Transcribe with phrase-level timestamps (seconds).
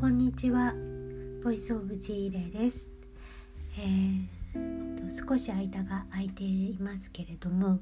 [0.00, 0.72] こんにちは。
[1.44, 2.88] ボイスオブジーレです、
[3.78, 7.80] えー、と少し間が空いていますけれども、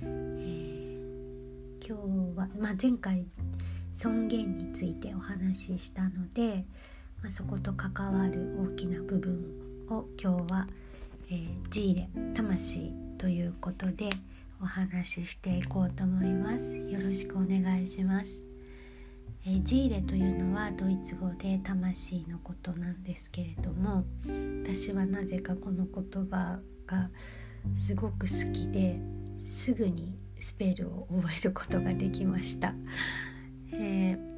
[0.00, 1.98] えー、今
[2.32, 3.26] 日は、まあ、前回
[3.92, 6.64] 尊厳についてお話ししたので、
[7.22, 10.66] まあ、そこと関わる大きな部分を今日は、
[11.30, 14.08] えー、ジーレ魂ということで
[14.62, 16.74] お話ししていこうと思います。
[16.74, 18.53] よろしくお願いします。
[19.46, 24.04] えー、ジーレというのはドイツ語で魂のことなんですけれども
[24.64, 27.10] 私はなぜかこの言葉が
[27.76, 28.98] すごく好きで
[29.42, 32.74] すぐにスペルを覚えることができました。
[33.72, 34.34] えー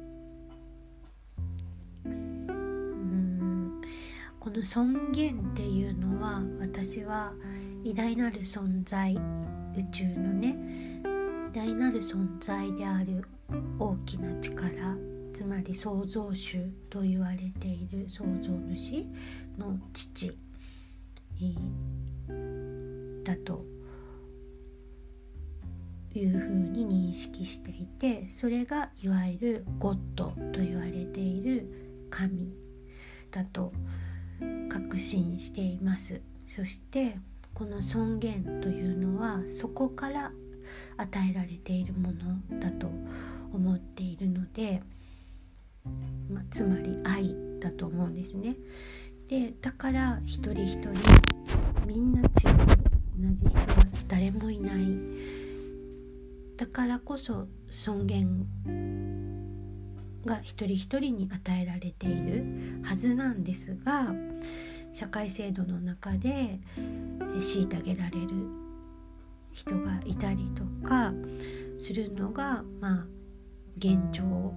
[4.47, 7.33] この尊厳っていうのは私は
[7.83, 10.55] 偉大なる存在宇宙のね
[11.51, 13.25] 偉大なる存在である
[13.79, 14.97] 大きな力
[15.33, 16.59] つまり創造主
[16.89, 19.05] と言われている創造主
[19.57, 20.37] の父
[23.23, 23.63] だと
[26.13, 32.51] いうふうに認識していてそれがいわゆるゴッドと言われている神
[33.29, 33.71] だと
[34.69, 36.21] 確信しています。
[36.47, 37.17] そして
[37.53, 40.31] この尊厳というのはそこから
[40.97, 42.97] 与えられているものだと思
[43.53, 44.81] 思っているので、
[46.29, 48.55] まあ、つまり愛だと思うんですね。
[49.27, 50.91] でだから一人一人
[51.85, 52.27] みんな違う
[53.19, 54.87] 同じ人は誰もいない
[56.55, 58.47] だからこそ尊厳
[60.25, 64.13] が一人一人に与えられているはずなんですが
[64.93, 66.59] 社会制度の中で
[67.35, 68.27] 虐げられる
[69.51, 71.13] 人がいたりとか
[71.79, 73.16] するのがまあ
[73.77, 74.53] 現状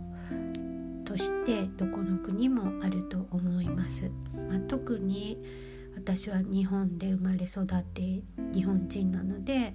[1.04, 4.10] としてどこの国もあると思います。
[4.48, 5.38] まあ、特に
[5.96, 8.22] 私は日本で生まれ育って
[8.54, 9.75] 日本人なので、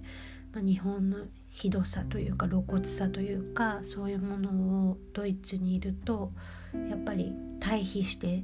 [0.54, 1.18] まあ、日本の
[1.50, 6.32] ひどさというか露骨さというかそういうものをドイツにいると
[6.90, 8.44] やっぱり対比して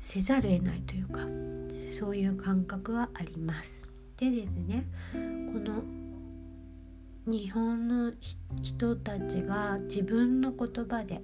[0.00, 1.20] せざるを得ないというか
[1.98, 3.88] そういう感覚はあります。
[4.16, 5.18] でですねこ
[5.58, 5.82] の
[7.30, 8.12] 日本の
[8.62, 11.20] 人たちが自分の言葉で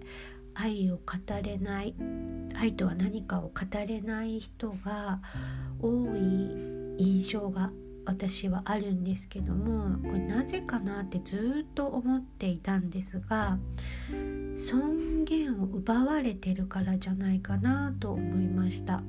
[0.52, 1.02] 愛を語
[1.42, 1.94] れない
[2.54, 3.52] 愛とは何かを語
[3.88, 5.22] れない人が
[5.80, 7.70] 多い印象が
[8.04, 13.58] 私はあるんですけどもこれなぜかなってずっと思っていたんですが
[14.58, 19.02] 尊厳を奪われてるからじゃないかなと思いました。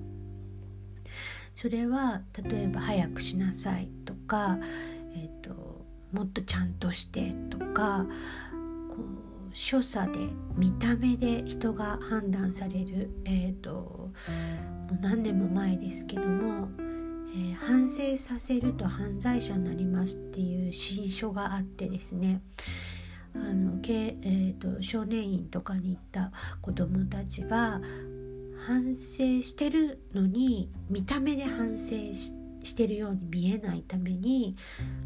[1.56, 4.58] それは例えば「早くしなさい」とか、
[5.14, 5.65] えーと
[6.16, 8.06] もっとちゃんとしてとか
[8.90, 8.96] こ
[9.52, 14.12] う所作で見た目で人が判断される、えーと、も
[14.92, 22.42] う何年も前ですけども、えー、反省させると犯罪者になりますっていう新書があってですね
[23.36, 27.82] あの、えーと、少年院とかに行った子どもたちが
[28.66, 34.56] 反省してるのに見た目で反省してしてるように見えないために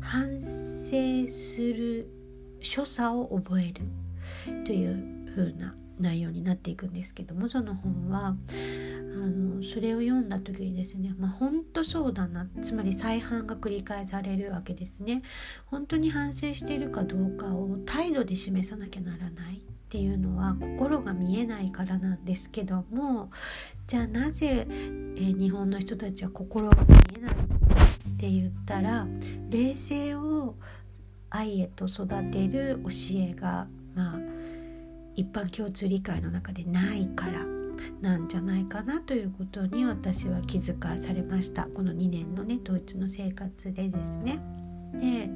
[0.01, 2.09] 反省する
[2.61, 3.83] 所作を覚える
[4.65, 15.21] という風な内容になっていくんですけどもその本はあのそれを読んだ時にですねまあ本当そうだなつまり再犯が繰り返されるわけですね。
[15.65, 19.61] 本当に反省しているかどうかを態度で示さなきゃならない。
[19.89, 23.31] っていうのは心が見えないからなんですけども
[23.87, 27.47] じゃあなぜ、えー、日本の人たちは心が見えないのっ
[28.19, 29.07] て言ったら
[29.49, 30.53] 冷静を
[31.31, 34.19] 愛へと育てる教えがまあ
[35.15, 37.43] 一般共通理解の中でないから
[37.99, 44.39] なんじゃないかなということに私は気づかされましたこの2年のねドイツの生活でですね。
[44.93, 45.31] で、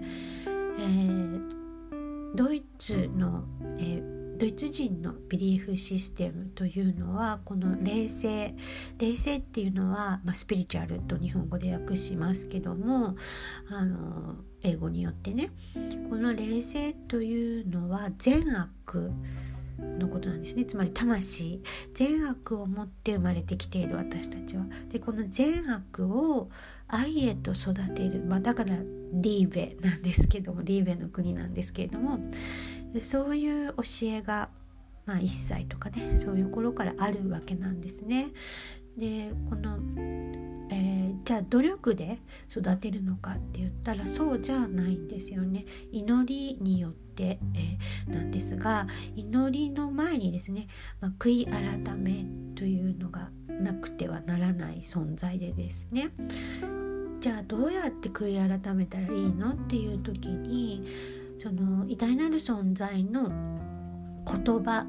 [0.78, 3.46] えー、ドイツの、
[3.80, 8.53] えードイツ人のビリーフシステムというのはこの冷静
[8.97, 13.16] 冷静っていうのは、まあ、スピリチュアルと日本語で訳しますけども
[13.69, 15.49] あの英語によってね
[16.09, 19.11] この冷静というのは善悪
[19.79, 20.66] のことなんですね。
[20.66, 21.61] つまり魂。
[21.93, 24.66] 善悪を持って生まれてきている私たちは。
[24.91, 26.49] でこの善悪を
[26.87, 28.75] 愛へと育てる、まあ、だから
[29.13, 32.19] リーベなんですけどもリーベの国なんですけれども
[32.93, 34.49] でそういう教えが、
[35.05, 38.28] まあ、1歳とかねそういう頃からあるわけなんですね。
[38.97, 39.79] でこの、
[40.72, 42.19] えー、じゃあ努力で
[42.49, 45.66] 育てるのかって言ったらそうじゃないんですよね。
[45.91, 50.67] 祈りによって、えー、なんですが祈りの前にですね、
[51.01, 52.25] まあ、悔い改め
[52.55, 56.11] というのがなくてはならない存在でですね
[57.19, 60.84] じゃあどうやって悔い改めたらいいのっていう時に
[61.43, 63.28] その偉大なる存在の
[64.25, 64.87] 言葉、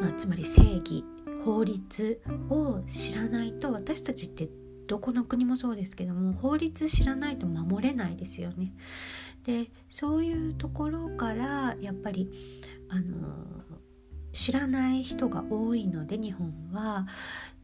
[0.00, 1.04] まあ、つまり正義
[1.44, 4.48] 法律を知らないと私たちって
[4.86, 8.72] どこの国もそうですけども法律知らないと守れないですよね。
[9.42, 12.30] でそういうところからやっぱり
[12.88, 13.64] あの
[14.32, 17.06] 知らない人が多いので日本は、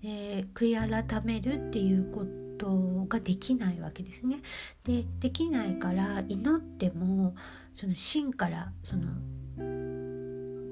[0.02, 2.41] えー、悔い改めるっていうこと
[3.08, 4.40] ができないわけですね。
[4.84, 7.34] でできないから祈っても
[7.74, 9.04] その真からその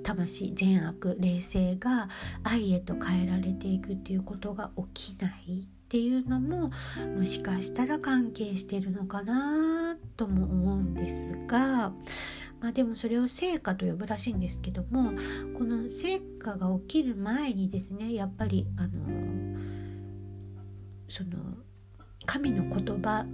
[0.03, 2.09] 魂善悪霊性が
[2.43, 6.71] 愛へと変えられていくっていうことが起きないっていうのも
[7.17, 11.93] もしかしたら関係してるのかなとも思うんですが。
[12.61, 15.13] まあ、でもそれを成果と呼ぶらしいんですけども
[15.57, 18.91] この成果が起きる前にですねやっぱりあの
[21.09, 21.31] その
[22.31, 23.27] 神の言葉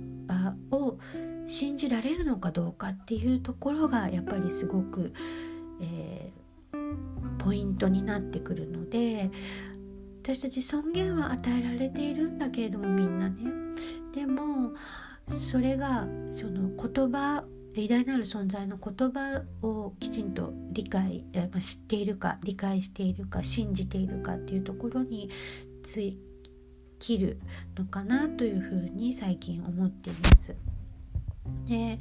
[0.70, 0.98] を
[1.46, 5.12] 信じられるのかどうかっていうところがやっぱりすごく、
[5.82, 9.30] えー、ポイントになってくるので
[10.22, 13.44] 私たち尊厳は与えられているんだけれどもみんなね。
[14.14, 14.72] でも
[15.30, 17.44] それがその言葉
[17.74, 25.28] 偉大なる存在の言葉をきちんと理解、まあ、知っているか理解しているか信じているかっていうところに
[25.82, 26.18] つい
[26.98, 27.40] 切る
[27.76, 30.54] のかなというふうに最近思っています。
[31.66, 31.98] で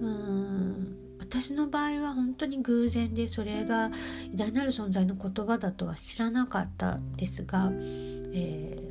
[0.00, 3.90] うん私の場合は本当に偶然でそれが
[4.32, 7.70] 偉大なる存在の言葉だとは知らなかったですが、
[8.34, 8.90] えー、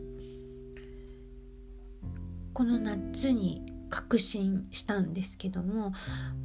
[2.53, 5.91] この夏に確信したんですけども、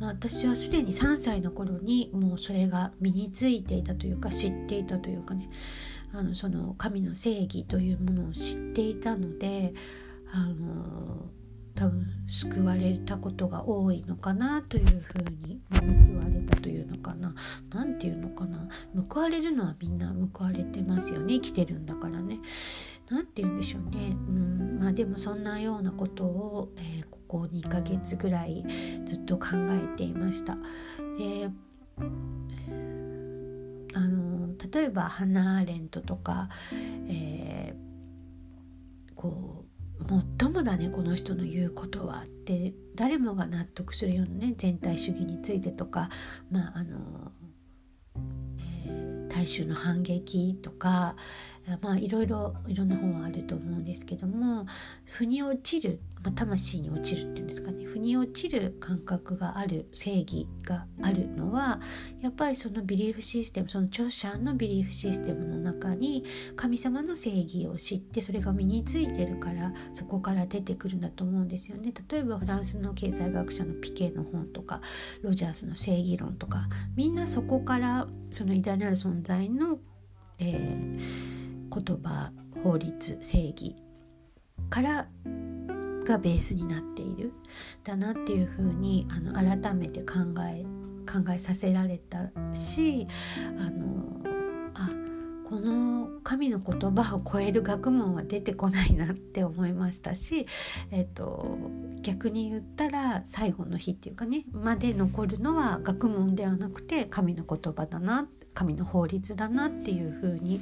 [0.01, 5.49] 私はすでに3歳の頃にもうそれが身についていたというか知っていたというかね
[6.15, 9.75] あのその神の正義というものを知っていたので
[10.33, 11.31] あの
[11.75, 17.35] 多分救われたことが多いのかなというふうに報われたというのかな。
[17.73, 18.69] 何て言うのかな。
[19.11, 21.35] 報われるのはみんな報われてますよね。
[21.35, 22.39] 生きてるんだからね。
[23.11, 24.17] 何て言うんでしょうね。
[24.29, 24.79] うん。
[24.81, 28.65] まあでもそんなようなことを、えー、ここ2ヶ月ぐらい
[29.05, 30.57] ずっと考えていました。
[31.19, 31.51] で
[33.95, 34.34] あの
[34.73, 36.49] 例えばハナ・アーレントとか、
[37.09, 39.65] えー、こ
[40.01, 46.09] うもっともだねこの人の言うことはって誰もが納得するようなね全体主義についてとか
[46.51, 47.33] まああの、
[48.87, 51.17] えー、大衆の反撃とか
[51.81, 54.67] まあいろいろいろんな本はあると思うんですけども
[55.07, 61.79] 腑に落ちるまあ、魂に落ちるっていうんですかね腑に落ちる感覚がある正義があるのは
[62.23, 66.25] やっぱりそのビリーフシステムその著者のビリーフシステムの中に
[66.57, 71.93] 神様の正義を知ってそれが身についてるからそこから出てくるんだと思うんですよね。
[72.11, 74.81] 例えばフランスの経済学者のピケの本とか
[75.23, 79.79] ロジャースの正義論とかみんなそこからその偉大なる存在の、
[80.39, 82.33] えー、言葉
[82.63, 83.77] 法律正義
[84.71, 85.09] から
[86.05, 87.33] がベースになっている
[87.83, 90.15] だなっていうふうにあの改めて考
[90.49, 90.65] え
[91.11, 93.07] 考えさせられたし
[93.59, 94.23] あの
[94.75, 94.91] あ
[95.49, 100.47] この神の言葉を超える学問は出てこないなって思いましたし、
[100.91, 101.59] えっと、
[102.01, 110.61] 逆に言ったら最後の日っていうかねまで残るのは学問ではなくて神の言葉だな神の法律だなっていうふうに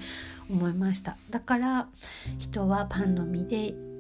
[0.50, 1.18] 思いました。
[1.30, 1.88] だから
[2.38, 3.91] 人はパンの実で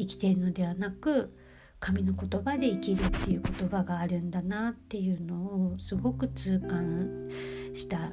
[0.00, 1.34] 生きているのではなく
[1.78, 7.28] 神の言葉で生きるっていう言葉があるんだなっていうのをすごく痛感
[7.74, 8.12] した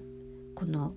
[0.56, 0.94] この、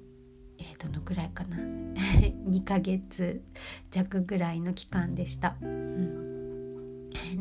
[0.59, 1.57] えー、どのぐらいかな
[2.49, 3.43] 2ヶ月
[3.91, 5.57] 弱ぐらいの期間でした。
[5.61, 6.31] うん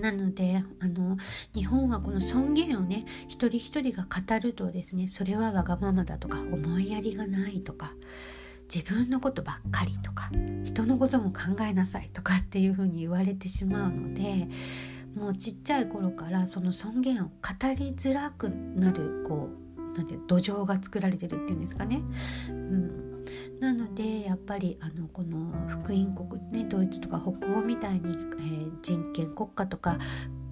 [0.02, 1.18] なのであの
[1.54, 7.94] 日本はこの尊厳をね一人一人が語るとですねそれはわがままだとか思いやりがないとか
[8.74, 10.30] 自分のことばっかりとか
[10.64, 14.48] 人のことも考えなさいとかっていうふうに言われてしまうので
[15.16, 17.32] もうちっちゃい頃からその尊厳を語
[17.78, 19.50] りづらくなるこ
[19.96, 22.02] うなんていう土壌が作られてるっていうんですかね。
[22.50, 23.10] うん
[23.60, 29.98] なのでやっぱりあのこの福音国ねドイツとか北欧みたいに、えー、人権国家とか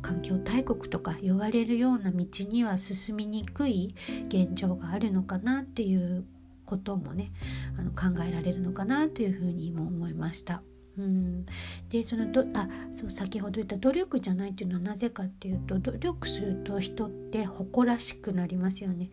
[0.02, 3.94] 環境大国とか呼ばれるような道には進みにくい
[4.28, 6.26] 現状があるのかなっていう
[6.68, 7.32] こともね
[7.80, 10.62] あの考えられるのかなというふうにも思いました。
[10.98, 11.46] うん、
[11.90, 19.12] でそのどあそう先ほど言った努力じゃないっていうのはなぜかっていうと努力すると人って誇らしくなりますよね。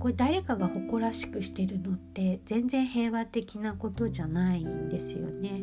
[0.00, 5.62] これ誰かが誇らしくしてるのって全然平和的なことじゃないんですよね。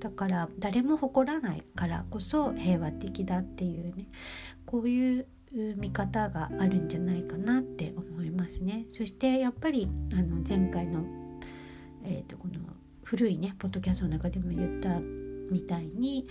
[0.00, 4.08] だから誰も誇らないからこそ平和的だっていうね
[4.64, 5.26] こういう
[5.76, 8.86] 見方があるんじゃないかなって思いますね。
[8.90, 11.04] そしてやっぱりあの前回の、
[12.04, 12.66] えーとこの
[13.06, 15.00] 古いねポッドキャストの中でも言った
[15.50, 16.26] みたいに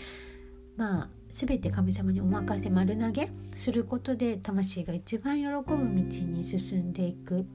[0.75, 7.45] まあ全て神様にお任せ丸投げすることで魂が一番喜ぶ道に進んでいく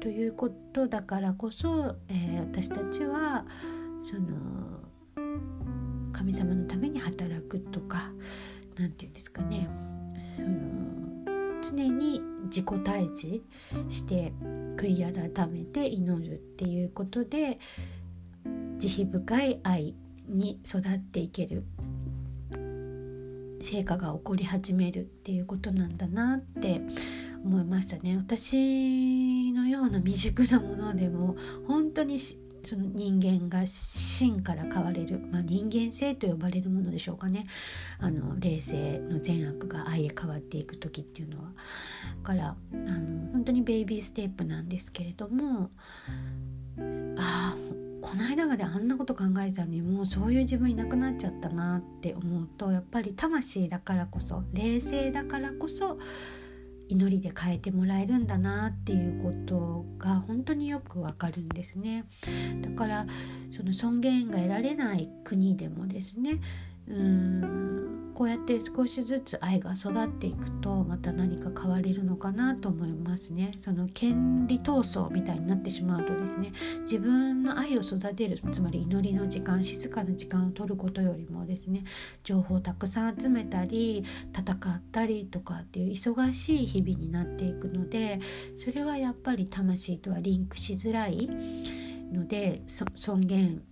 [0.00, 3.44] ということだからこそ、えー、私たちは
[4.04, 4.80] その
[6.12, 8.12] 神様のために働くとか
[8.76, 9.68] 何て言うんですかね
[10.36, 11.01] その
[11.62, 13.42] 常に自己退治
[13.88, 14.32] して
[14.76, 17.58] 悔い改めて祈るっていうことで
[18.78, 19.94] 慈悲深い愛
[20.28, 21.64] に育っていける
[23.60, 26.80] 成果が起こり始めるっていうことなんだなって
[27.44, 28.16] 思いましたね。
[28.16, 32.18] 私のような未熟なものでも本当に
[32.62, 37.46] その人間が真から変われる、まあ、人間性と呼ばれるものでしょうかね。
[37.98, 41.50] あの霊性の善悪が愛へ変わっていく時っていうのは。
[42.22, 45.70] だからあの本当にベイビーステップなんですけれども
[47.18, 47.56] ああ
[48.00, 55.98] この間まであんなこと考えてたのにもうそういう自分いなくなっちゃったなって思うとやっぱり魂だからこそ冷静だからこそ
[56.92, 62.04] 祈りで変えてもらえるんだなっていうことが本当によくわかるんですね。
[62.60, 63.06] だから
[63.50, 66.38] その尊厳が得られない国でもですね
[66.92, 67.62] うん。
[68.14, 73.54] こうやって少しずつ愛が育っていくとまた何か変われるのかなと思いますね。
[73.58, 81.84] その権利闘争みたいになってしまうとですね自分の愛を育てるつまり祈りの時間静かな時間を取ることよりもですね
[82.22, 88.20] 情報をたくさん集めたり戦ったりとかっていう忙しい日々になっていくので
[88.56, 91.28] それはやっぱり魂とはリンクしづらい
[92.12, 93.62] ので尊厳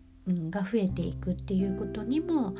[0.50, 2.54] が増えていくっていうことにも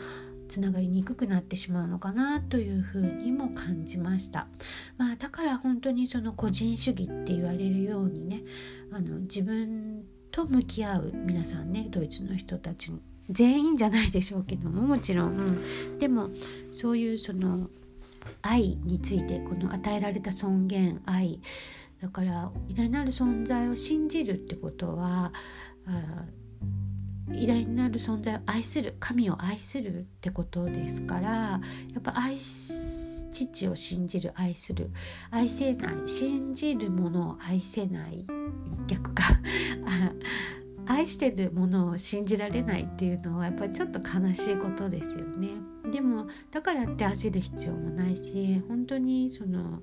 [0.51, 4.49] つながりにくくなってしまうのかなというふうにも感じました。
[4.99, 8.43] まあ、だから本当にその個人主義って言われるようにね
[8.93, 12.93] あの自分と向き合う皆さんねドイツの人たち
[13.31, 16.31] 全員じゃないでしょうけどももちろん、うん、でも
[16.73, 17.69] そういうその
[18.43, 21.41] 愛についてこの与えられた尊厳愛
[22.03, 25.33] だから偉大なる存在を信じるってことは
[25.87, 26.25] あ
[27.33, 31.61] 偉大なる存在を愛する神を愛するってことですからや
[31.99, 34.91] っぱ愛父を信じる愛する
[35.31, 38.27] 愛せない信じるものを愛せない
[38.87, 39.25] 逆か
[40.87, 45.51] 愛してるものを信じられないっていうのはやっぱりちょっと悲しいことですよね。
[45.93, 49.83] でもだからって焦る必要もないし本当にその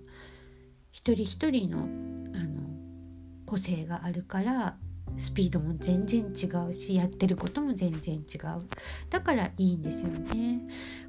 [0.91, 2.69] 一人一人のあの
[3.45, 4.77] 個性があるから
[5.17, 8.67] スピードも全然違うしやってることも全然違う。
[9.09, 10.61] だからいいんですよね。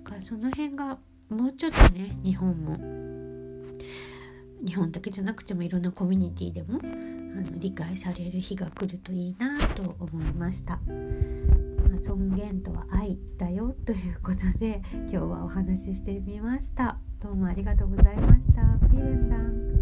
[0.05, 0.99] だからその辺が
[1.29, 2.77] もうちょっとね日本も
[4.65, 16.99] 日本だけじゃなくてもいろんなコミュニティでもあの理解される日が来るといいなと思いました、まあ、尊厳とは愛だよということで今日はお話ししてみました。
[17.21, 18.63] どうもありがとうございました。
[18.89, 19.78] ビレンダン